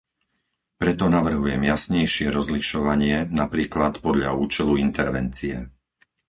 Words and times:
Preto 0.81 1.05
navrhujem 1.17 1.61
jasnejšie 1.73 2.27
rozlišovanie, 2.37 3.15
napríklad 3.41 3.93
podľa 4.05 4.29
účelu 4.43 4.73
intervencie. 4.87 5.55